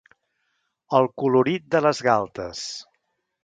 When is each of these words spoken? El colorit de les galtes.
El 1.01 1.11
colorit 1.23 1.69
de 1.77 1.85
les 1.89 2.03
galtes. 2.11 2.67